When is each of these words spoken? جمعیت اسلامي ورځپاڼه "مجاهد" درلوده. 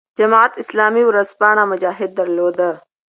جمعیت 0.17 0.53
اسلامي 0.63 1.03
ورځپاڼه 1.07 1.63
"مجاهد" 1.71 2.09
درلوده. 2.19 2.69